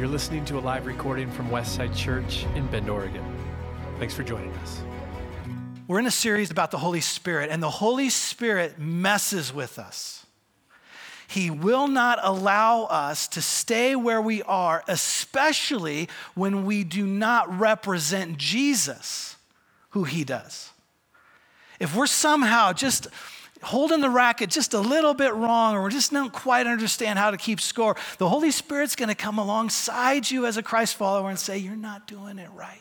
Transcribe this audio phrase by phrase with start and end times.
[0.00, 3.22] You're listening to a live recording from Westside Church in Bend, Oregon.
[3.98, 4.80] Thanks for joining us.
[5.86, 10.24] We're in a series about the Holy Spirit, and the Holy Spirit messes with us.
[11.28, 17.58] He will not allow us to stay where we are, especially when we do not
[17.58, 19.36] represent Jesus,
[19.90, 20.70] who He does.
[21.78, 23.06] If we're somehow just
[23.62, 27.30] holding the racket just a little bit wrong, or we just don't quite understand how
[27.30, 31.28] to keep score, the Holy Spirit's going to come alongside you as a Christ follower
[31.30, 32.80] and say, You're not doing it right.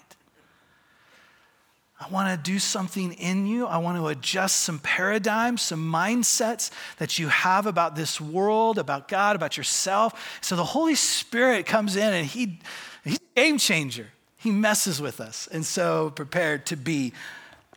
[2.01, 3.67] I want to do something in you.
[3.67, 9.09] I want to adjust some paradigms, some mindsets that you have about this world, about
[9.09, 10.39] God, about yourself.
[10.39, 12.59] So the Holy Spirit comes in and he,
[13.03, 14.07] he's a game changer.
[14.37, 15.49] He messes with us.
[15.51, 17.11] And so prepared to be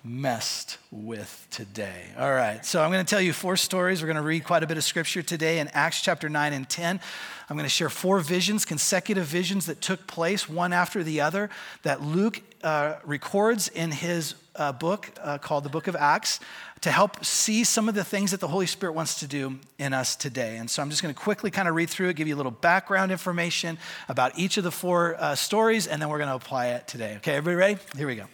[0.04, 2.06] messed with today.
[2.18, 4.02] All right, so I'm going to tell you four stories.
[4.02, 6.68] We're going to read quite a bit of scripture today in Acts chapter 9 and
[6.68, 7.00] 10.
[7.48, 11.50] I'm going to share four visions, consecutive visions that took place one after the other
[11.82, 16.40] that Luke uh, records in his uh, book uh, called the Book of Acts
[16.82, 19.92] to help see some of the things that the Holy Spirit wants to do in
[19.94, 20.56] us today.
[20.56, 22.36] And so I'm just going to quickly kind of read through it, give you a
[22.36, 26.34] little background information about each of the four uh, stories, and then we're going to
[26.34, 27.14] apply it today.
[27.18, 27.80] Okay, everybody ready?
[27.96, 28.24] Here we go.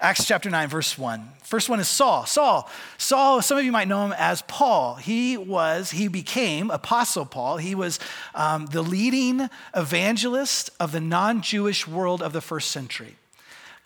[0.00, 1.28] Acts chapter 9, verse 1.
[1.42, 2.26] First one is Saul.
[2.26, 2.70] Saul.
[2.96, 4.94] Saul, some of you might know him as Paul.
[4.94, 7.56] He was, he became Apostle Paul.
[7.56, 7.98] He was
[8.36, 13.16] um, the leading evangelist of the non Jewish world of the first century.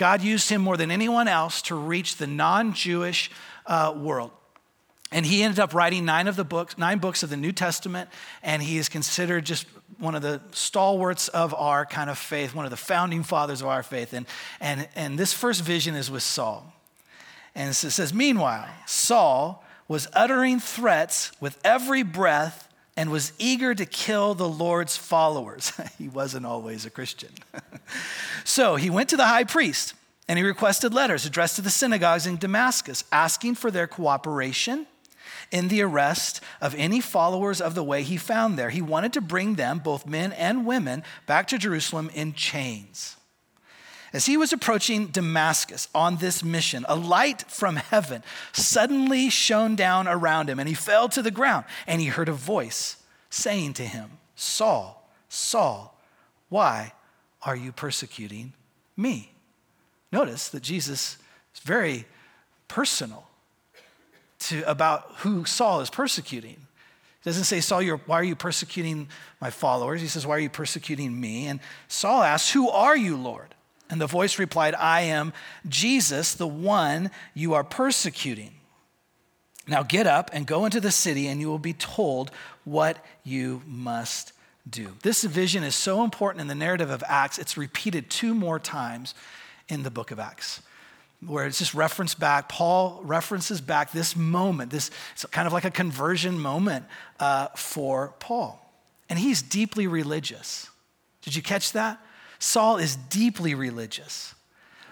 [0.00, 3.30] God used him more than anyone else to reach the non Jewish
[3.66, 4.30] uh, world.
[5.12, 8.08] And he ended up writing nine of the books, nine books of the New Testament,
[8.42, 9.66] and he is considered just
[9.98, 13.66] one of the stalwarts of our kind of faith, one of the founding fathers of
[13.66, 14.14] our faith.
[14.14, 14.24] And,
[14.58, 16.72] and, and this first vision is with Saul.
[17.54, 22.69] And it says, Meanwhile, Saul was uttering threats with every breath
[23.00, 25.72] and was eager to kill the Lord's followers.
[25.98, 27.30] he wasn't always a Christian.
[28.44, 29.94] so he went to the high priest
[30.28, 34.86] and he requested letters addressed to the synagogues in Damascus, asking for their cooperation
[35.50, 38.68] in the arrest of any followers of the way he found there.
[38.68, 43.16] He wanted to bring them, both men and women, back to Jerusalem in chains.
[44.12, 48.22] As he was approaching Damascus on this mission, a light from heaven
[48.52, 51.64] suddenly shone down around him, and he fell to the ground.
[51.86, 52.96] And he heard a voice
[53.30, 55.96] saying to him, Saul, Saul,
[56.48, 56.92] why
[57.42, 58.52] are you persecuting
[58.96, 59.32] me?
[60.12, 61.16] Notice that Jesus
[61.54, 62.04] is very
[62.68, 63.28] personal
[64.40, 66.56] to, about who Saul is persecuting.
[67.22, 69.08] He doesn't say, Saul, why are you persecuting
[69.40, 70.00] my followers?
[70.00, 71.46] He says, Why are you persecuting me?
[71.46, 73.54] And Saul asks, Who are you, Lord?
[73.90, 75.32] And the voice replied, I am
[75.68, 78.52] Jesus, the one you are persecuting.
[79.70, 82.32] Now get up and go into the city, and you will be told
[82.64, 84.32] what you must
[84.68, 84.96] do.
[85.04, 89.14] This vision is so important in the narrative of Acts, it's repeated two more times
[89.68, 90.60] in the book of Acts,
[91.24, 92.48] where it's just referenced back.
[92.48, 96.84] Paul references back this moment, this it's kind of like a conversion moment
[97.20, 98.60] uh, for Paul.
[99.08, 100.68] And he's deeply religious.
[101.22, 102.00] Did you catch that?
[102.40, 104.34] Saul is deeply religious.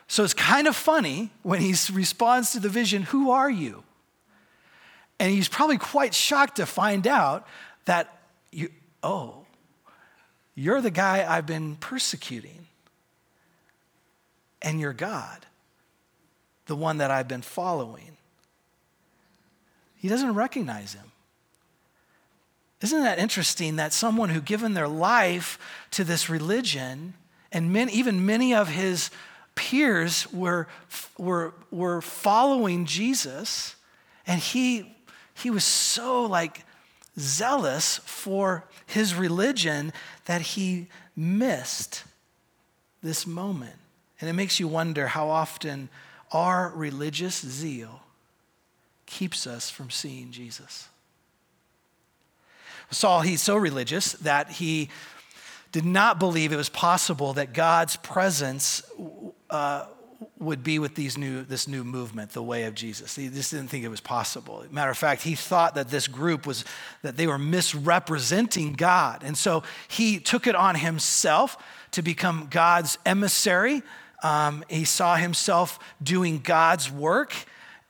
[0.06, 3.82] So it's kind of funny when he responds to the vision, Who are you?
[5.20, 7.46] And he's probably quite shocked to find out
[7.86, 8.18] that,
[8.52, 8.70] you,
[9.02, 9.46] oh,
[10.54, 12.66] you're the guy I've been persecuting
[14.62, 15.46] and your God,
[16.66, 18.16] the one that I've been following.
[19.96, 21.12] He doesn't recognize him.
[22.80, 25.58] Isn't that interesting that someone who given their life
[25.92, 27.14] to this religion,
[27.50, 29.10] and even many of his
[29.56, 30.68] peers were,
[31.16, 33.74] were, were following Jesus,
[34.26, 34.94] and he,
[35.42, 36.64] he was so like
[37.18, 39.92] zealous for his religion
[40.26, 42.04] that he missed
[43.02, 43.76] this moment.
[44.20, 45.88] And it makes you wonder how often
[46.32, 48.02] our religious zeal
[49.06, 50.88] keeps us from seeing Jesus.
[52.90, 54.88] Saul, he's so religious that he
[55.72, 58.82] did not believe it was possible that God's presence
[59.50, 59.86] uh,
[60.38, 63.14] would be with these new, this new movement, the way of Jesus.
[63.14, 64.64] He just didn't think it was possible.
[64.70, 66.64] Matter of fact, he thought that this group was,
[67.02, 69.22] that they were misrepresenting God.
[69.24, 71.56] And so he took it on himself
[71.92, 73.82] to become God's emissary
[74.22, 77.34] um, he saw himself doing God's work,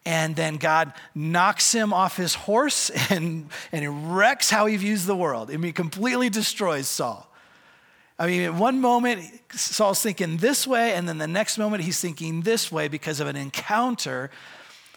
[0.05, 5.17] and then God knocks him off his horse and, and wrecks how he views the
[5.17, 5.51] world.
[5.51, 7.25] I mean, completely destroys Saul.
[8.19, 9.23] I mean, at one moment,
[9.53, 13.29] Saul's thinking this way, and then the next moment, he's thinking this way because of
[13.29, 14.31] an encounter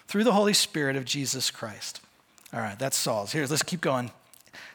[0.07, 2.01] through the Holy Spirit of Jesus Christ.
[2.53, 3.31] All right, that's Saul's.
[3.31, 4.11] Here, let's keep going.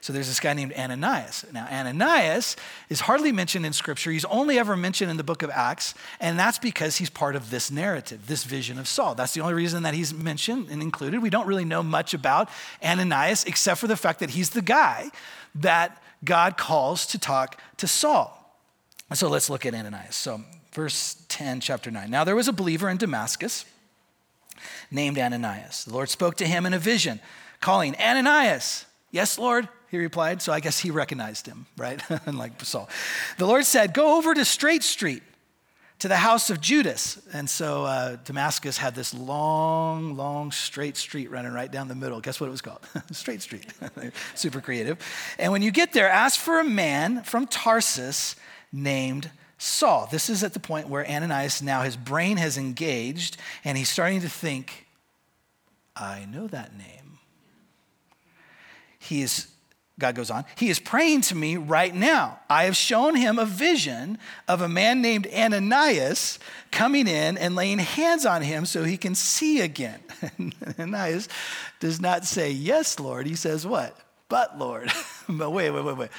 [0.00, 1.44] So there's this guy named Ananias.
[1.52, 2.54] Now, Ananias
[2.88, 4.12] is hardly mentioned in Scripture.
[4.12, 7.50] He's only ever mentioned in the book of Acts, and that's because he's part of
[7.50, 9.16] this narrative, this vision of Saul.
[9.16, 11.20] That's the only reason that he's mentioned and included.
[11.20, 12.48] We don't really know much about
[12.82, 15.10] Ananias except for the fact that he's the guy
[15.56, 18.35] that God calls to talk to Saul.
[19.14, 20.16] So let's look at Ananias.
[20.16, 20.42] So,
[20.72, 22.10] verse 10, chapter 9.
[22.10, 23.64] Now there was a believer in Damascus
[24.90, 25.84] named Ananias.
[25.84, 27.20] The Lord spoke to him in a vision,
[27.60, 28.84] calling, Ananias.
[29.12, 30.42] Yes, Lord, he replied.
[30.42, 32.02] So I guess he recognized him, right?
[32.26, 32.88] Unlike Saul.
[33.38, 35.22] The Lord said, Go over to Straight Street
[36.00, 37.18] to the house of Judas.
[37.32, 42.20] And so uh, Damascus had this long, long, straight street running right down the middle.
[42.20, 42.80] Guess what it was called?
[43.12, 43.66] straight Street.
[44.34, 44.98] Super creative.
[45.38, 48.36] And when you get there, ask for a man from Tarsus
[48.72, 50.08] named Saul.
[50.10, 54.20] This is at the point where Ananias now, his brain has engaged and he's starting
[54.20, 54.86] to think,
[55.94, 57.18] I know that name.
[58.98, 59.48] He is
[59.98, 62.38] God goes on, he is praying to me right now.
[62.50, 66.38] I have shown him a vision of a man named Ananias
[66.70, 70.00] coming in and laying hands on him so he can see again.
[70.78, 71.30] Ananias
[71.80, 73.26] does not say, Yes, Lord.
[73.26, 73.98] He says, What?
[74.28, 74.92] But, Lord.
[75.28, 76.10] but wait, wait, wait, wait.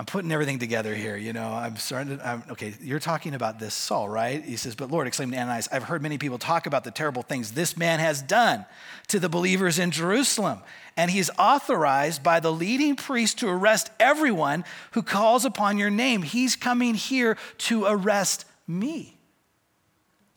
[0.00, 1.18] I'm putting everything together here.
[1.18, 4.42] You know, I'm starting to, I'm, okay, you're talking about this Saul, right?
[4.42, 7.52] He says, But Lord, exclaimed Ananias, I've heard many people talk about the terrible things
[7.52, 8.64] this man has done
[9.08, 10.60] to the believers in Jerusalem.
[10.96, 16.22] And he's authorized by the leading priest to arrest everyone who calls upon your name.
[16.22, 19.19] He's coming here to arrest me.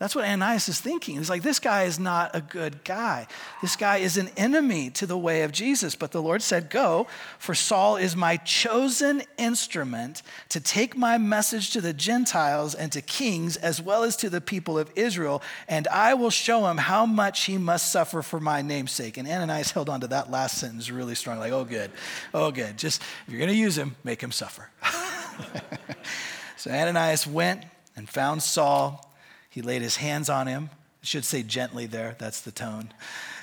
[0.04, 1.16] That's what Ananias is thinking.
[1.16, 3.26] He's like, this guy is not a good guy.
[3.62, 5.96] This guy is an enemy to the way of Jesus.
[5.96, 7.08] But the Lord said, Go,
[7.40, 13.02] for Saul is my chosen instrument to take my message to the Gentiles and to
[13.02, 17.06] kings, as well as to the people of Israel, and I will show him how
[17.06, 19.16] much he must suffer for my name's sake.
[19.16, 21.92] And Ananias held on to that last sentence really strong, like, oh, good,
[22.34, 22.78] oh, good.
[22.78, 24.70] Just, if you're going to use him, make him suffer.
[26.58, 27.64] so Ananias went
[27.96, 29.10] and found Saul
[29.54, 30.72] he laid his hands on him.
[31.04, 32.92] Should say gently there, that's the tone.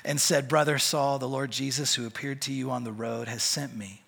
[0.03, 3.43] And said, Brother Saul, the Lord Jesus, who appeared to you on the road, has
[3.43, 4.01] sent me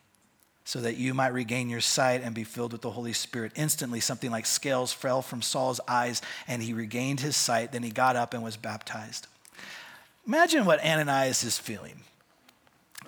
[0.65, 3.53] so that you might regain your sight and be filled with the Holy Spirit.
[3.55, 7.71] Instantly, something like scales fell from Saul's eyes, and he regained his sight.
[7.71, 9.27] Then he got up and was baptized.
[10.27, 12.01] Imagine what Ananias is feeling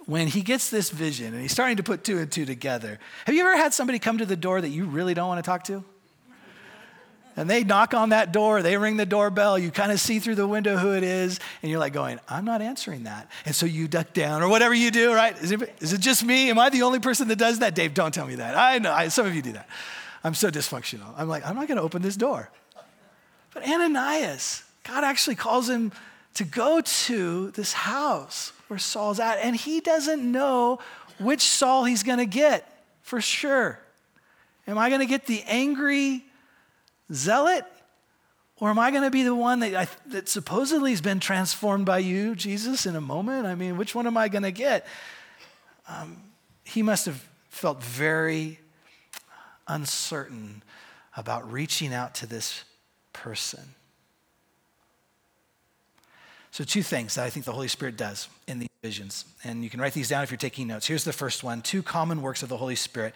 [0.05, 2.97] when he gets this vision and he's starting to put two and two together.
[3.25, 5.49] Have you ever had somebody come to the door that you really don't want to
[5.49, 5.83] talk to?
[7.37, 10.35] And they knock on that door, they ring the doorbell, you kind of see through
[10.35, 13.29] the window who it is, and you're like going, I'm not answering that.
[13.45, 15.37] And so you duck down or whatever you do, right?
[15.41, 16.49] Is it, is it just me?
[16.49, 17.75] Am I the only person that does that?
[17.75, 18.55] Dave, don't tell me that.
[18.55, 19.67] I know, I, some of you do that.
[20.23, 21.13] I'm so dysfunctional.
[21.17, 22.49] I'm like, I'm not going to open this door.
[23.53, 25.91] But Ananias, God actually calls him
[26.35, 30.79] to go to this house where Saul's at, and he doesn't know
[31.19, 33.79] which Saul he's going to get for sure.
[34.67, 36.25] Am I going to get the angry,
[37.13, 37.65] zealot?
[38.57, 41.85] Or am I going to be the one that, I, that supposedly has been transformed
[41.85, 43.45] by you, Jesus, in a moment?
[43.45, 44.87] I mean, which one am I going to get?
[45.89, 46.17] Um,
[46.63, 48.59] he must have felt very
[49.67, 50.63] uncertain
[51.17, 52.63] about reaching out to this
[53.13, 53.75] person.
[56.51, 59.25] So, two things that I think the Holy Spirit does in these visions.
[59.43, 60.87] And you can write these down if you're taking notes.
[60.87, 63.13] Here's the first one two common works of the Holy Spirit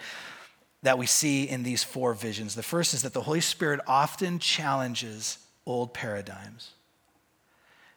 [0.83, 2.55] that we see in these four visions.
[2.55, 6.71] The first is that the Holy Spirit often challenges old paradigms.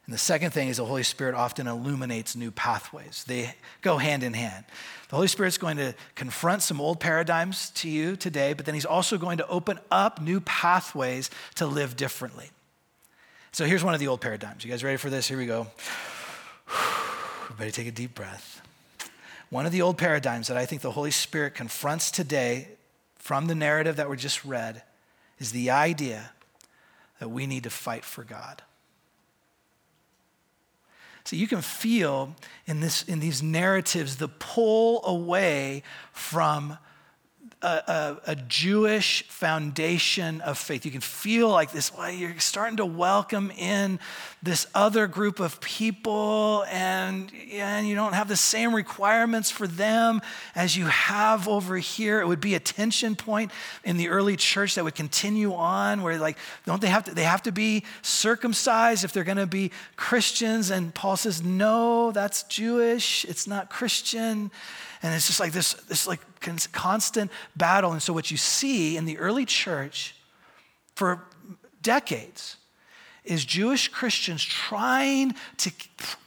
[0.07, 3.25] And the second thing is the Holy Spirit often illuminates new pathways.
[3.29, 4.65] They go hand in hand.
[5.09, 8.85] The Holy Spirit's going to confront some old paradigms to you today, but then He's
[8.85, 12.51] also going to open up new pathways to live differently.
[13.53, 14.65] So here's one of the old paradigms.
[14.65, 15.29] You guys ready for this?
[15.29, 15.69] Here we go.
[17.45, 18.52] Everybody take a deep breath.
[19.53, 22.69] One of the old paradigms that I think the Holy Spirit confronts today
[23.17, 24.83] from the narrative that we just read
[25.39, 26.33] is the idea
[27.19, 28.63] that we need to fight for God.
[31.25, 32.35] So you can feel
[32.67, 35.83] in, this, in these narratives the pull away
[36.15, 36.79] from
[37.63, 37.67] a,
[38.27, 40.85] a, a, Jewish foundation of faith.
[40.85, 44.01] You can feel like this, well, you're starting to welcome in
[44.43, 50.21] this other group of people, and, and you don't have the same requirements for them
[50.55, 52.21] as you have over here.
[52.21, 53.53] It would be a tension point
[53.85, 57.25] in the early church that would continue on, where like, don't they have to, they
[57.25, 60.71] have to be circumcised if they're going to be Christians?
[60.71, 64.51] And Paul says, no, that's Jewish, it's not Christian.
[65.03, 66.21] And it's just like this, this like
[66.73, 67.93] constant battle.
[67.93, 70.15] And so what you see in the early church
[70.95, 71.25] for
[71.83, 72.57] decades
[73.25, 75.73] is Jewish Christians trying to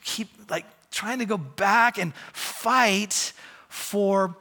[0.03, 3.33] keep like trying to go back and fight
[3.67, 4.35] for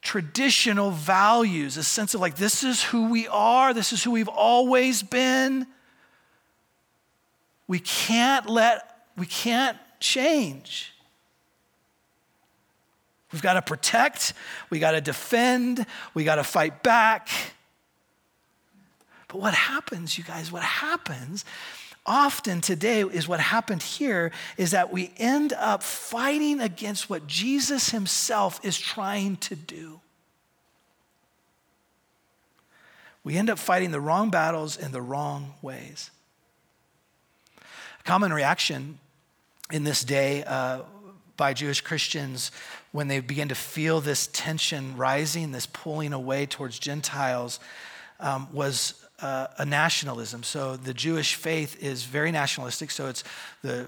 [0.00, 4.28] traditional values, a sense of like, this is who we are, this is who we've
[4.28, 5.66] always been.
[7.66, 10.94] We can't let, we can't change.
[13.36, 14.32] We've got to protect,
[14.70, 17.28] we got to defend, we got to fight back.
[19.28, 21.44] But what happens, you guys, what happens
[22.06, 27.90] often today is what happened here is that we end up fighting against what Jesus
[27.90, 30.00] himself is trying to do.
[33.22, 36.10] We end up fighting the wrong battles in the wrong ways.
[38.00, 38.98] A common reaction
[39.70, 40.80] in this day uh,
[41.36, 42.50] by Jewish Christians
[42.92, 47.60] when they begin to feel this tension rising, this pulling away towards Gentiles,
[48.20, 50.42] um, was uh, a nationalism.
[50.42, 52.90] So the Jewish faith is very nationalistic.
[52.90, 53.24] So it's
[53.62, 53.86] the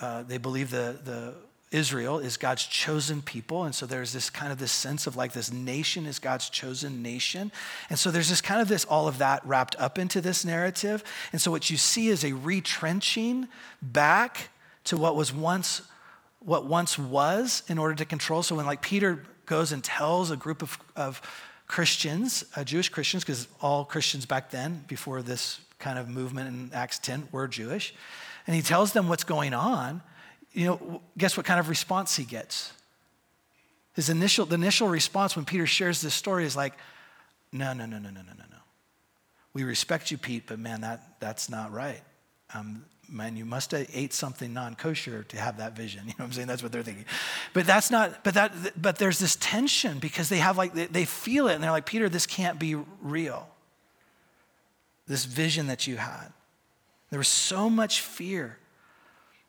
[0.00, 1.34] uh, they believe the the
[1.70, 5.32] Israel is God's chosen people, and so there's this kind of this sense of like
[5.32, 7.50] this nation is God's chosen nation,
[7.90, 11.02] and so there's this kind of this all of that wrapped up into this narrative,
[11.32, 13.48] and so what you see is a retrenching
[13.82, 14.50] back
[14.84, 15.82] to what was once
[16.44, 18.42] what once was in order to control.
[18.42, 21.22] So when like Peter goes and tells a group of, of
[21.66, 26.70] Christians, uh, Jewish Christians, because all Christians back then, before this kind of movement in
[26.74, 27.94] Acts 10, were Jewish.
[28.46, 30.02] And he tells them what's going on.
[30.52, 32.72] You know, guess what kind of response he gets?
[33.94, 36.74] His initial, the initial response when Peter shares this story is like,
[37.52, 38.58] no, no, no, no, no, no, no, no.
[39.52, 42.02] We respect you, Pete, but man, that, that's not right.
[42.52, 46.02] Um, man, you must have ate something non-kosher to have that vision.
[46.06, 46.48] You know what I'm saying?
[46.48, 47.06] That's what they're thinking.
[47.52, 51.04] But that's not, but that, but there's this tension because they have like, they, they
[51.04, 53.48] feel it and they're like, Peter, this can't be real.
[55.06, 56.32] This vision that you had.
[57.10, 58.58] There was so much fear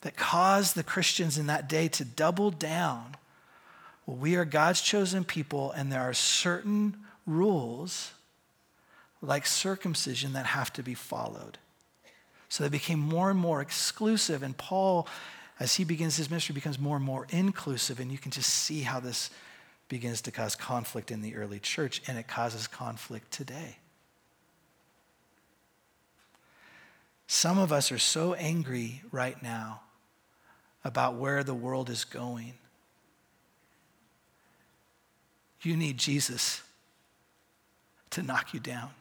[0.01, 3.15] that caused the Christians in that day to double down.
[4.05, 8.11] Well, we are God's chosen people, and there are certain rules,
[9.21, 11.57] like circumcision, that have to be followed.
[12.55, 14.41] So they became more and more exclusive.
[14.41, 15.09] And Paul,
[15.59, 17.99] as he begins his ministry, becomes more and more inclusive.
[17.99, 19.29] And you can just see how this
[19.89, 23.75] begins to cause conflict in the early church, and it causes conflict today.
[27.27, 29.81] Some of us are so angry right now
[30.85, 32.53] about where the world is going.
[35.61, 36.61] You need Jesus
[38.11, 38.91] to knock you down.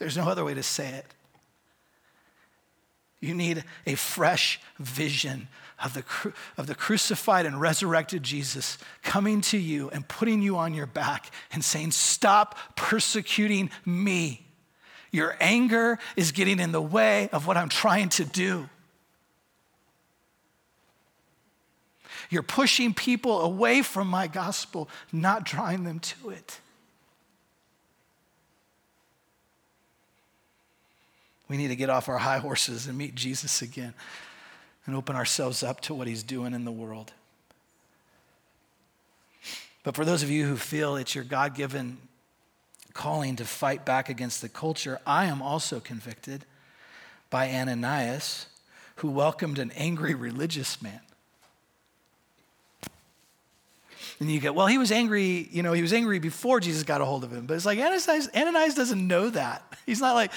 [0.00, 1.06] There's no other way to say it.
[3.20, 5.46] You need a fresh vision
[5.84, 10.72] of the, of the crucified and resurrected Jesus coming to you and putting you on
[10.72, 14.46] your back and saying, Stop persecuting me.
[15.12, 18.70] Your anger is getting in the way of what I'm trying to do.
[22.30, 26.60] You're pushing people away from my gospel, not drawing them to it.
[31.50, 33.92] We need to get off our high horses and meet Jesus again
[34.86, 37.12] and open ourselves up to what he's doing in the world.
[39.82, 41.98] But for those of you who feel it's your God given
[42.92, 46.44] calling to fight back against the culture, I am also convicted
[47.30, 48.46] by Ananias,
[48.96, 51.00] who welcomed an angry religious man.
[54.20, 57.00] And you get, well, he was angry, you know, he was angry before Jesus got
[57.00, 57.46] a hold of him.
[57.46, 59.62] But it's like Ananias, Ananias doesn't know that.
[59.86, 60.30] He's not like,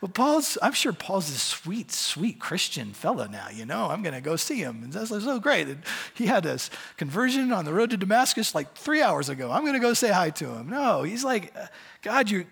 [0.00, 3.86] well, Paul's, I'm sure Paul's a sweet, sweet Christian fellow now, you know.
[3.86, 4.82] I'm going to go see him.
[4.82, 5.68] And that's so great.
[5.68, 5.82] And
[6.14, 9.52] he had this conversion on the road to Damascus like three hours ago.
[9.52, 10.68] I'm going to go say hi to him.
[10.68, 11.54] No, he's like,
[12.02, 12.44] God, you,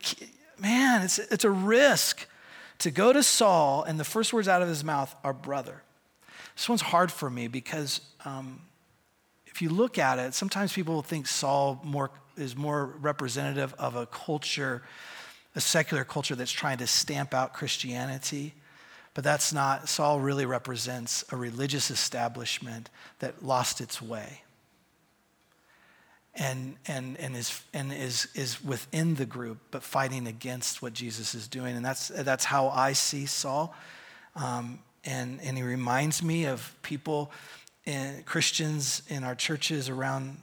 [0.60, 2.28] man, it's, it's a risk
[2.78, 5.82] to go to Saul, and the first words out of his mouth are brother.
[6.54, 8.60] This one's hard for me because um,
[9.56, 14.06] if you look at it, sometimes people think Saul more, is more representative of a
[14.06, 14.82] culture
[15.56, 18.54] a secular culture that's trying to stamp out Christianity.
[19.14, 24.42] But that's not, Saul really represents a religious establishment that lost its way
[26.34, 31.34] and, and, and, is, and is, is within the group, but fighting against what Jesus
[31.34, 31.75] is doing.
[31.75, 33.75] And that's, that's how I see Saul.
[34.34, 37.32] Um, and, and he reminds me of people,
[37.86, 40.36] in, Christians in our churches around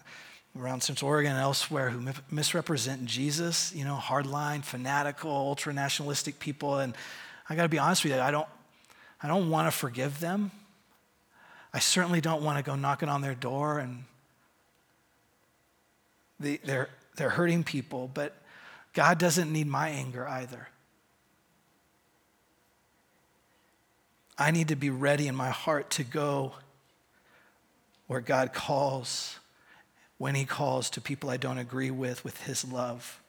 [0.59, 6.77] around Central Oregon and elsewhere who misrepresent Jesus, you know, hardline, fanatical, ultra nationalistic people.
[6.77, 6.95] And
[7.50, 8.47] I got to be honest with you, I don't,
[9.21, 10.51] I don't want to forgive them.
[11.73, 14.03] I certainly don't want to go knocking on their door and
[16.39, 18.35] they, they're, they're hurting people, but
[18.93, 20.67] God doesn't need my anger either.
[24.38, 26.53] I need to be ready in my heart to go
[28.07, 29.39] where God calls,
[30.17, 33.22] when He calls to people I don't agree with, with His love.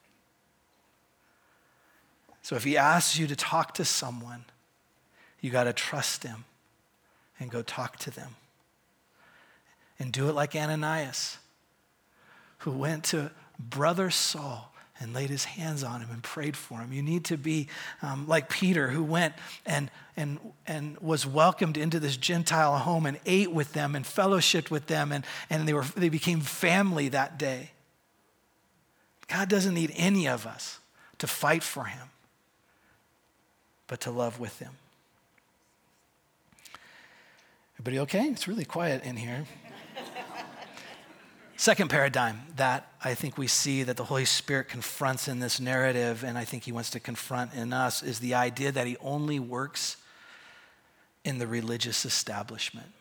[2.42, 4.44] So if He asks you to talk to someone,
[5.40, 6.44] you got to trust Him
[7.38, 8.36] and go talk to them.
[9.98, 11.38] And do it like Ananias,
[12.58, 16.92] who went to brother Saul and laid his hands on him and prayed for him.
[16.92, 17.68] You need to be
[18.02, 19.34] um, like Peter, who went
[19.66, 24.70] and, and, and was welcomed into this Gentile home and ate with them and fellowshiped
[24.70, 27.70] with them, and, and they, were, they became family that day.
[29.26, 30.78] God doesn't need any of us
[31.18, 32.08] to fight for him,
[33.86, 34.72] but to love with him.
[37.74, 38.24] Everybody okay?
[38.28, 39.44] It's really quiet in here.
[41.64, 46.22] Second paradigm that I think we see that the Holy Spirit confronts in this narrative,
[46.22, 49.40] and I think he wants to confront in us, is the idea that he only
[49.40, 49.96] works
[51.24, 52.92] in the religious establishment.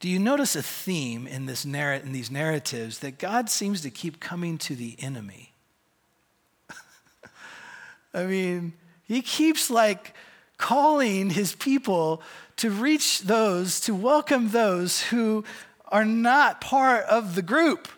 [0.00, 3.90] Do you notice a theme in, this narr- in these narratives that God seems to
[3.90, 5.52] keep coming to the enemy?
[8.12, 8.72] I mean,
[9.04, 10.14] he keeps like
[10.56, 12.22] calling his people
[12.56, 15.44] to reach those, to welcome those who
[15.88, 17.88] are not part of the group.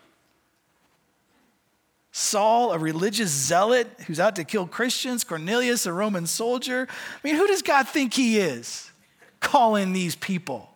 [2.11, 6.87] Saul, a religious zealot who's out to kill Christians, Cornelius, a Roman soldier.
[6.89, 8.91] I mean, who does God think he is
[9.39, 10.69] calling these people?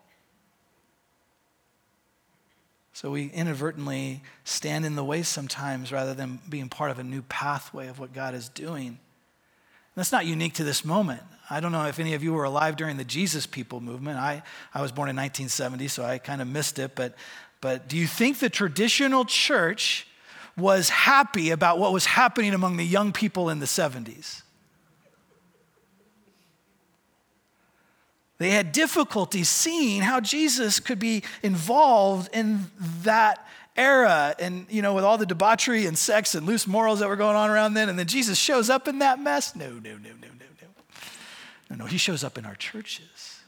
[2.94, 7.22] So we inadvertently stand in the way sometimes rather than being part of a new
[7.24, 9.00] pathway of what God is doing.
[9.96, 11.22] That's not unique to this moment.
[11.50, 14.18] I don't know if any of you were alive during the Jesus People movement.
[14.18, 14.42] I,
[14.74, 16.96] I was born in 1970, so I kind of missed it.
[16.96, 17.16] But,
[17.62, 20.08] but do you think the traditional church
[20.58, 24.42] was happy about what was happening among the young people in the 70s?
[28.38, 32.66] They had difficulty seeing how Jesus could be involved in
[33.04, 33.48] that
[33.78, 37.18] era and you know with all the debauchery and sex and loose morals that were
[37.18, 40.12] going on around then and then Jesus shows up in that mess no no no
[40.22, 40.28] no
[41.70, 43.40] no no, he shows up in our churches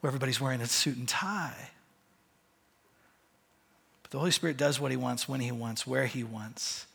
[0.00, 1.70] where everybody's wearing a suit and tie.
[4.02, 6.86] But the Holy Spirit does what he wants, when he wants, where he wants.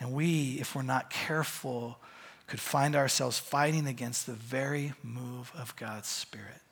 [0.00, 1.98] And we, if we're not careful,
[2.46, 6.62] could find ourselves fighting against the very move of God's Spirit.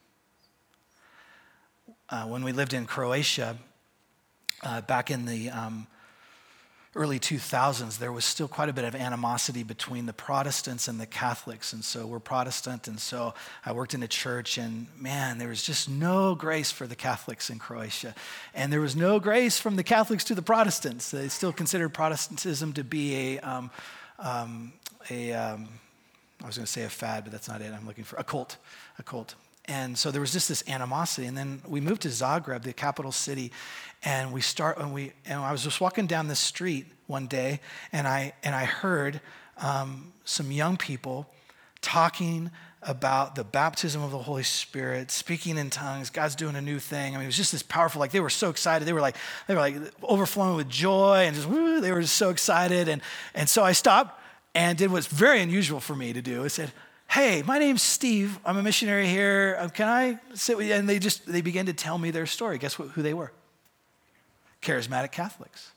[2.08, 3.58] Uh, when we lived in Croatia,
[4.62, 5.86] uh, back in the um,
[6.96, 11.06] early 2000s, there was still quite a bit of animosity between the Protestants and the
[11.06, 11.72] Catholics.
[11.72, 15.62] And so we're Protestant, and so I worked in a church, and man, there was
[15.62, 18.14] just no grace for the Catholics in Croatia.
[18.54, 21.10] And there was no grace from the Catholics to the Protestants.
[21.10, 23.70] They still considered Protestantism to be a, um,
[24.18, 24.72] um,
[25.10, 25.68] a um,
[26.42, 27.72] I was going to say a fad, but that's not it.
[27.72, 28.56] I'm looking for a cult,
[28.98, 29.34] a cult.
[29.68, 31.26] And so there was just this animosity.
[31.26, 33.52] And then we moved to Zagreb, the capital city,
[34.02, 37.60] and we start and we and I was just walking down the street one day,
[37.92, 39.20] and I and I heard
[39.58, 41.28] um, some young people
[41.80, 42.50] talking
[42.82, 46.10] about the baptism of the Holy Spirit, speaking in tongues.
[46.10, 47.14] God's doing a new thing.
[47.14, 47.98] I mean, it was just this powerful.
[47.98, 48.86] Like they were so excited.
[48.86, 49.16] They were like
[49.48, 52.88] they were like overflowing with joy and just woo, they were just so excited.
[52.88, 53.02] And
[53.34, 54.20] and so I stopped
[54.54, 56.44] and did what's very unusual for me to do.
[56.44, 56.72] I said,
[57.08, 58.38] hey, my name's Steve.
[58.44, 59.56] I'm a missionary here.
[59.58, 60.74] Um, can I sit with you?
[60.74, 62.58] And they just, they began to tell me their story.
[62.58, 63.32] Guess what, who they were?
[64.62, 65.72] Charismatic Catholics.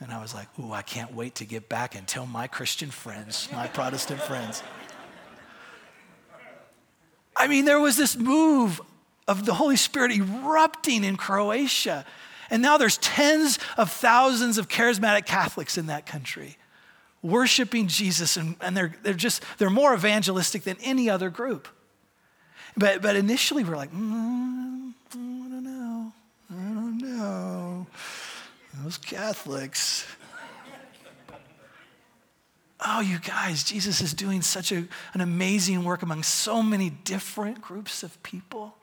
[0.00, 2.90] And I was like, ooh, I can't wait to get back and tell my Christian
[2.90, 4.62] friends, my Protestant friends.
[7.36, 8.80] I mean, there was this move
[9.26, 12.04] of the Holy Spirit erupting in Croatia.
[12.50, 16.58] And now there's tens of thousands of charismatic Catholics in that country
[17.24, 21.66] worshiping Jesus, and, and they're, they're just, they're more evangelistic than any other group.
[22.76, 26.12] But, but initially we're like, mm, I don't know,
[26.50, 27.86] I don't know.
[28.82, 30.06] Those Catholics.
[32.86, 34.84] Oh, you guys, Jesus is doing such a,
[35.14, 38.76] an amazing work among so many different groups of people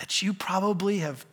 [0.00, 1.24] that you probably have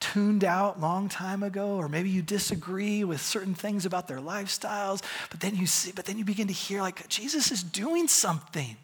[0.00, 5.02] tuned out long time ago or maybe you disagree with certain things about their lifestyles
[5.30, 8.76] but then you see but then you begin to hear like jesus is doing something.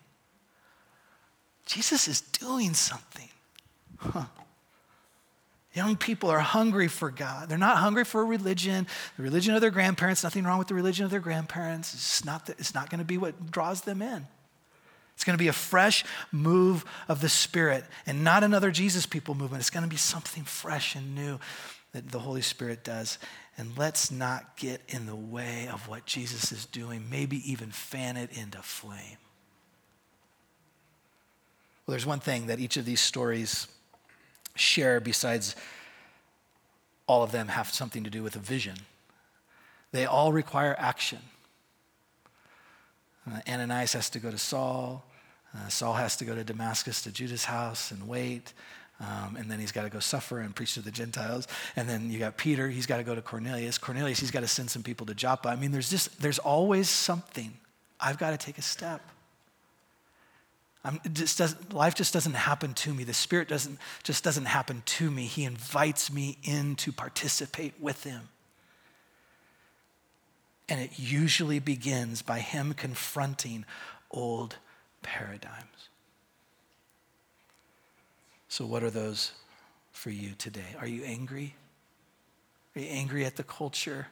[1.64, 3.28] Jesus is doing something.
[3.98, 4.26] Huh.
[5.72, 7.48] young people are hungry for god.
[7.48, 11.06] They're not hungry for religion the religion of their grandparents nothing wrong with the religion
[11.06, 11.94] of their grandparents.
[11.94, 14.26] It's not, the, it's not going to be what draws them in
[15.16, 19.34] it's going to be a fresh move of the Spirit and not another Jesus people
[19.34, 19.62] movement.
[19.62, 21.40] It's going to be something fresh and new
[21.92, 23.18] that the Holy Spirit does.
[23.56, 28.18] And let's not get in the way of what Jesus is doing, maybe even fan
[28.18, 29.16] it into flame.
[31.86, 33.68] Well, there's one thing that each of these stories
[34.54, 35.56] share besides
[37.06, 38.76] all of them have something to do with a vision.
[39.92, 41.20] They all require action.
[43.30, 45.04] Uh, Ananias has to go to Saul.
[45.54, 48.52] Uh, Saul has to go to Damascus to Judas' house and wait.
[48.98, 51.46] Um, and then he's got to go suffer and preach to the Gentiles.
[51.76, 53.76] And then you got Peter, he's got to go to Cornelius.
[53.76, 55.48] Cornelius, he's got to send some people to Joppa.
[55.48, 57.52] I mean, there's just, there's always something.
[58.00, 59.02] I've got to take a step.
[61.12, 63.02] Just life just doesn't happen to me.
[63.04, 65.24] The Spirit doesn't, just doesn't happen to me.
[65.24, 68.28] He invites me in to participate with Him.
[70.68, 73.64] And it usually begins by Him confronting
[74.10, 74.56] old
[75.02, 75.88] paradigms.
[78.48, 79.32] So, what are those
[79.92, 80.74] for you today?
[80.80, 81.54] Are you angry?
[82.74, 84.08] Are you angry at the culture?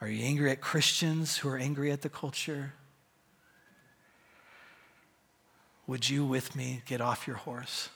[0.00, 2.72] Are you angry at Christians who are angry at the culture?
[5.86, 7.90] Would you, with me, get off your horse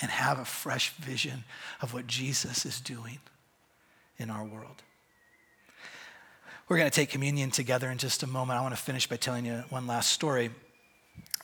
[0.00, 1.44] and have a fresh vision
[1.80, 3.20] of what Jesus is doing
[4.18, 4.82] in our world?
[6.68, 8.58] We're going to take communion together in just a moment.
[8.58, 10.50] I want to finish by telling you one last story.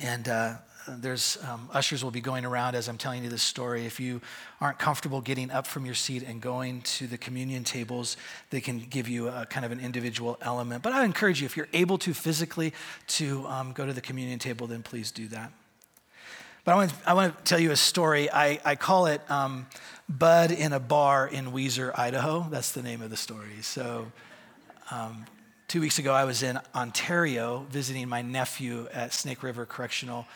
[0.01, 0.55] And uh,
[0.89, 3.85] there's um, ushers will be going around as I'm telling you this story.
[3.85, 4.21] If you
[4.61, 8.17] aren't comfortable getting up from your seat and going to the communion tables,
[8.51, 10.83] they can give you a kind of an individual element.
[10.83, 12.73] But I encourage you, if you're able to physically
[13.09, 15.53] to um, go to the communion table, then please do that.
[16.65, 18.31] But I want, I want to tell you a story.
[18.31, 19.67] I, I call it um,
[20.09, 22.47] Bud in a Bar in Weiser, Idaho.
[22.49, 23.61] That's the name of the story.
[23.61, 24.11] So
[24.91, 25.27] um,
[25.69, 30.27] two weeks ago, I was in Ontario visiting my nephew at Snake River Correctional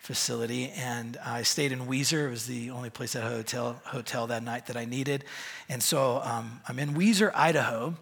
[0.00, 0.70] facility.
[0.70, 2.26] And I stayed in Weiser.
[2.26, 5.24] It was the only place at a hotel, hotel that night that I needed.
[5.68, 7.94] And so um, I'm in Weiser, Idaho.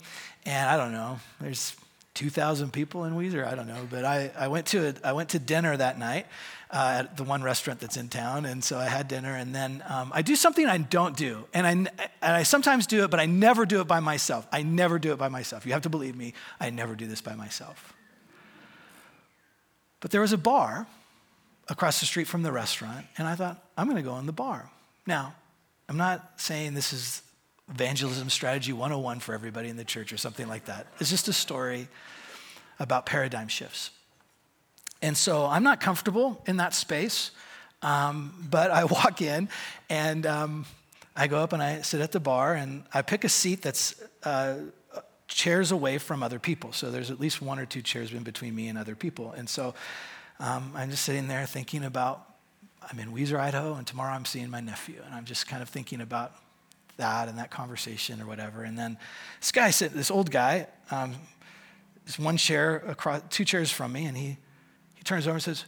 [0.44, 1.74] And I don't know, there's
[2.14, 3.44] 2,000 people in Weiser.
[3.44, 3.84] I don't know.
[3.90, 6.26] But I, I, went, to a, I went to dinner that night
[6.70, 8.44] uh, at the one restaurant that's in town.
[8.44, 9.34] And so I had dinner.
[9.34, 11.44] And then um, I do something I don't do.
[11.54, 11.90] And I, and
[12.22, 14.46] I sometimes do it, but I never do it by myself.
[14.52, 15.64] I never do it by myself.
[15.66, 17.94] You have to believe me, I never do this by myself.
[20.00, 20.86] But there was a bar
[21.68, 24.32] across the street from the restaurant, and I thought, I'm going to go in the
[24.32, 24.70] bar.
[25.06, 25.34] Now,
[25.88, 27.22] I'm not saying this is
[27.68, 30.86] evangelism strategy 101 for everybody in the church or something like that.
[31.00, 31.88] It's just a story
[32.78, 33.90] about paradigm shifts.
[35.02, 37.30] And so I'm not comfortable in that space,
[37.82, 39.48] um, but I walk in
[39.88, 40.66] and um,
[41.14, 44.00] I go up and I sit at the bar and I pick a seat that's
[44.22, 44.56] uh,
[45.28, 46.72] chairs away from other people.
[46.72, 49.32] So there's at least one or two chairs in between me and other people.
[49.32, 49.74] And so
[50.40, 52.24] um, I'm just sitting there thinking about,
[52.90, 55.00] I'm in Weiser, Idaho, and tomorrow I'm seeing my nephew.
[55.04, 56.32] And I'm just kind of thinking about
[56.96, 58.62] that and that conversation or whatever.
[58.62, 58.96] And then
[59.40, 61.14] this guy, this old guy, um,
[62.06, 64.38] is one chair across, two chairs from me, and he
[65.06, 65.64] turns over and says,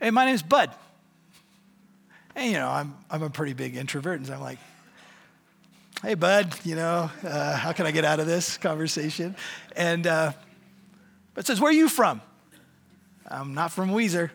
[0.00, 0.70] Hey, my name's Bud.
[2.34, 4.58] And, you know, I'm, I'm a pretty big introvert, and I'm like,
[6.02, 9.36] Hey, Bud, you know, uh, how can I get out of this conversation?
[9.76, 10.32] And, uh,
[11.34, 12.20] Bud says, Where are you from?
[13.28, 14.30] I'm not from Weiser.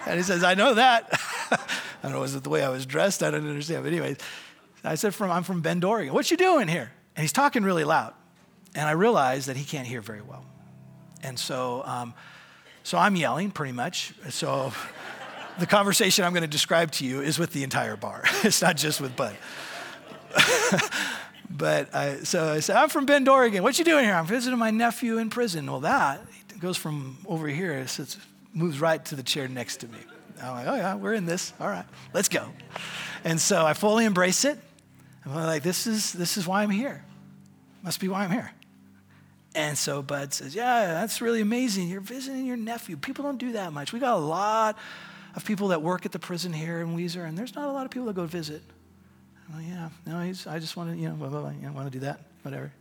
[0.06, 1.08] and he says, I know that.
[1.50, 1.58] I
[2.02, 3.22] don't know, was it the way I was dressed?
[3.22, 3.84] I don't understand.
[3.84, 4.18] But anyways,
[4.84, 6.12] I said, from, I'm from Bend, Oregon.
[6.12, 6.90] What you doing here?
[7.16, 8.14] And he's talking really loud.
[8.74, 10.44] And I realized that he can't hear very well.
[11.22, 12.14] And so, um,
[12.90, 14.12] so I'm yelling pretty much.
[14.30, 14.72] So
[15.60, 18.24] the conversation I'm going to describe to you is with the entire bar.
[18.42, 19.36] it's not just with Bud.
[21.50, 23.62] but I, so I said, I'm from Bend, Oregon.
[23.62, 24.14] What you doing here?
[24.14, 25.70] I'm visiting my nephew in prison.
[25.70, 26.20] Well, that
[26.58, 28.16] goes from over here, it
[28.54, 29.98] moves right to the chair next to me.
[30.42, 31.52] I'm like, oh yeah, we're in this.
[31.60, 32.44] All right, let's go.
[33.22, 34.58] And so I fully embrace it.
[35.24, 37.04] I'm like, this is this is why I'm here.
[37.84, 38.50] Must be why I'm here.
[39.54, 41.88] And so Bud says, yeah, that's really amazing.
[41.88, 42.96] You're visiting your nephew.
[42.96, 43.92] People don't do that much.
[43.92, 44.78] We got a lot
[45.34, 47.84] of people that work at the prison here in Weiser, and there's not a lot
[47.84, 48.62] of people that go visit.
[49.48, 51.62] I'm like, yeah, no, he's, I just want to, you know, blah, blah, blah, you
[51.62, 52.72] know, want to do that, whatever.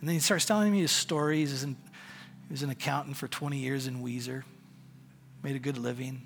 [0.00, 1.74] And then he starts telling me his stories he
[2.50, 4.42] was an accountant for 20 years in Weiser,
[5.42, 6.22] made a good living,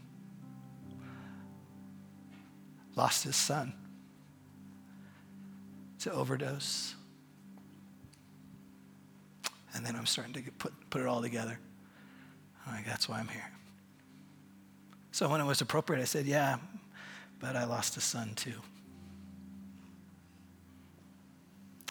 [2.97, 3.75] lost his son
[6.01, 6.95] to overdose.
[9.75, 11.59] And then I'm starting to put, put it all together.
[12.67, 13.51] I'm like, that's why I'm here.
[15.13, 16.57] So when it was appropriate, I said, yeah,
[17.41, 18.55] but I lost a son too.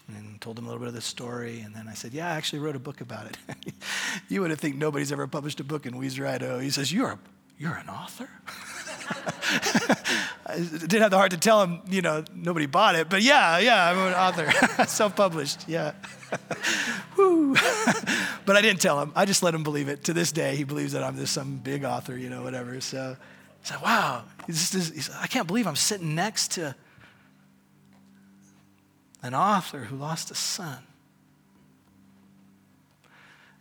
[0.07, 1.61] and told him a little bit of the story.
[1.61, 3.37] And then I said, Yeah, I actually wrote a book about it.
[4.29, 6.59] you would have think nobody's ever published a book in Weiser, Idaho.
[6.59, 7.19] He says, You're, a,
[7.57, 8.29] you're an author?
[10.45, 13.57] I didn't have the heart to tell him, you know, nobody bought it, but yeah,
[13.59, 15.93] yeah, I'm an author, self published, yeah.
[18.45, 19.11] But I didn't tell him.
[19.15, 20.03] I just let him believe it.
[20.05, 22.79] To this day, he believes that I'm this some big author, you know, whatever.
[22.81, 23.15] So
[23.61, 24.23] he's like, wow,
[25.21, 26.75] I can't believe I'm sitting next to
[29.21, 30.79] an author who lost a son.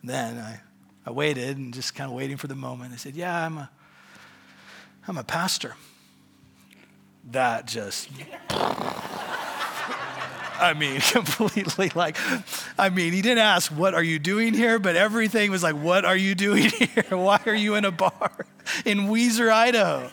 [0.00, 0.60] And then I,
[1.06, 2.92] I waited and just kind of waiting for the moment.
[2.92, 3.70] I said, yeah, I'm a,
[5.06, 5.76] I'm a pastor.
[7.30, 8.08] That just
[10.58, 12.16] I mean, completely like,
[12.78, 14.78] I mean, he didn't ask, What are you doing here?
[14.78, 17.04] But everything was like, What are you doing here?
[17.10, 18.46] Why are you in a bar
[18.84, 20.10] in Weiser, Idaho?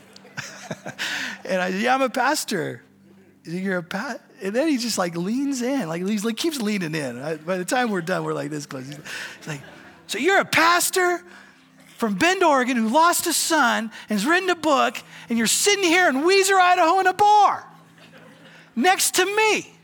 [1.46, 2.84] and I said, Yeah, I'm a pastor.
[3.44, 4.22] You're a pat.
[4.42, 7.22] And then he just like leans in, like he's like keeps leaning in.
[7.22, 8.88] I, by the time we're done, we're like this close.
[8.88, 9.62] He's like,
[10.08, 11.22] so you're a pastor
[11.98, 14.98] from Bend, Oregon, who lost a son and has written a book,
[15.28, 17.66] and you're sitting here in Weiser, Idaho, in a bar
[18.76, 19.79] next to me.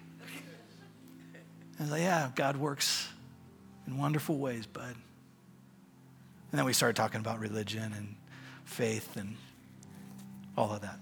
[1.86, 3.08] I was like, yeah, God works
[3.86, 4.96] in wonderful ways, bud.
[6.52, 8.16] And then we started talking about religion and
[8.64, 9.36] faith and
[10.58, 10.98] all of that.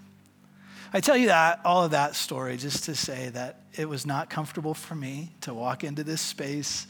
[0.91, 4.29] I tell you that, all of that story, just to say that it was not
[4.29, 6.85] comfortable for me to walk into this space.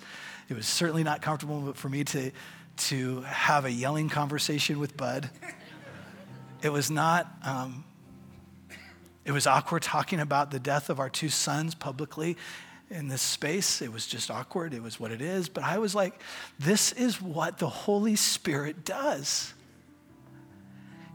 [0.49, 2.31] It was certainly not comfortable for me to,
[2.77, 5.29] to have a yelling conversation with Bud.
[6.63, 7.83] It was not, um,
[9.23, 12.37] it was awkward talking about the death of our two sons publicly
[12.93, 13.81] in this space.
[13.81, 14.73] It was just awkward.
[14.73, 15.49] It was what it is.
[15.49, 16.19] But I was like,
[16.59, 19.53] this is what the Holy Spirit does.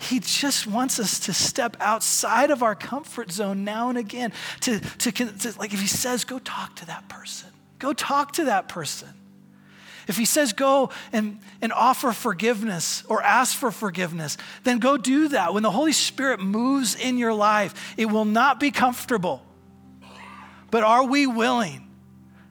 [0.00, 4.32] He just wants us to step outside of our comfort zone now and again.
[4.60, 8.44] To, to, to, like if he says, go talk to that person, go talk to
[8.44, 9.08] that person.
[10.06, 15.28] If he says go and, and offer forgiveness or ask for forgiveness, then go do
[15.28, 15.52] that.
[15.52, 19.42] When the Holy Spirit moves in your life, it will not be comfortable.
[20.70, 21.88] But are we willing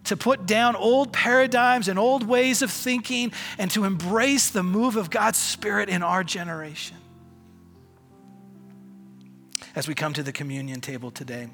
[0.06, 4.96] to put down old paradigms and old ways of thinking and to embrace the move
[4.96, 6.98] of God's Spirit in our generation?
[9.76, 11.50] As we come to the communion table today,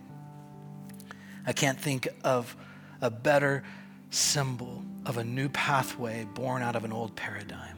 [1.45, 2.55] I can't think of
[3.01, 3.63] a better
[4.11, 7.77] symbol of a new pathway born out of an old paradigm.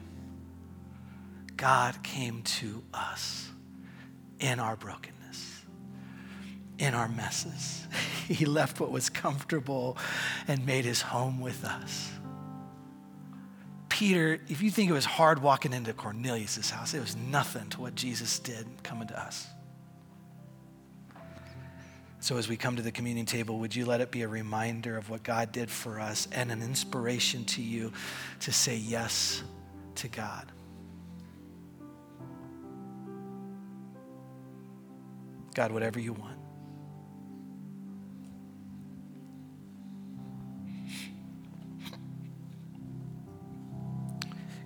[1.56, 3.48] God came to us
[4.38, 5.15] in our brokenness
[6.78, 7.86] in our messes.
[8.26, 9.96] He left what was comfortable
[10.48, 12.10] and made his home with us.
[13.88, 17.80] Peter, if you think it was hard walking into Cornelius' house, it was nothing to
[17.80, 19.46] what Jesus did coming to us.
[22.18, 24.98] So, as we come to the communion table, would you let it be a reminder
[24.98, 27.92] of what God did for us and an inspiration to you
[28.40, 29.44] to say yes
[29.94, 30.50] to God?
[35.54, 36.35] God, whatever you want.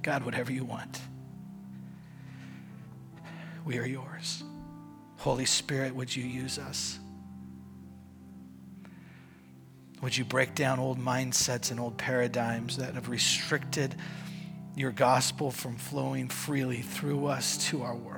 [0.03, 1.01] God, whatever you want,
[3.65, 4.43] we are yours.
[5.19, 6.99] Holy Spirit, would you use us?
[10.03, 13.95] Would you break down old mindsets and old paradigms that have restricted
[14.75, 18.10] your gospel from flowing freely through us to our world?